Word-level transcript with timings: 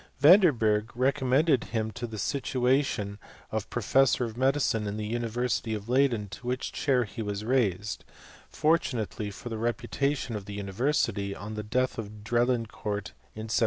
Van 0.19 0.39
den 0.39 0.57
Bei^ 0.57 0.87
recommended 0.95 1.65
him 1.65 1.91
to 1.91 2.07
the 2.07 2.17
situation 2.17 3.19
of 3.51 3.69
professor 3.69 4.25
of 4.25 4.33
m^cine 4.33 4.87
in 4.87 4.97
the 4.97 5.05
University 5.05 5.75
of 5.75 5.87
Leyden, 5.87 6.27
to 6.29 6.47
which 6.47 6.71
chair 6.71 7.03
he 7.03 7.21
was 7.21 7.45
raised, 7.45 8.03
fortunately 8.49 9.29
for 9.29 9.49
the 9.49 9.59
reputation 9.59 10.35
of 10.35 10.45
the 10.45 10.55
university, 10.55 11.35
on 11.35 11.53
the 11.53 11.61
death 11.61 11.99
of 11.99 12.23
Drelincourt, 12.23 13.11
m 13.35 13.43
1702. 13.45 13.51